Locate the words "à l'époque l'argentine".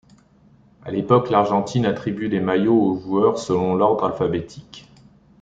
0.83-1.85